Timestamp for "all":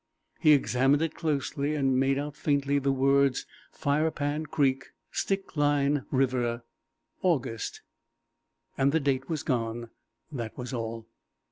10.73-11.05